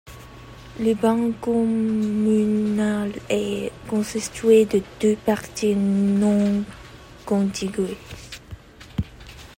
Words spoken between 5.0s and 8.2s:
parties non contigües.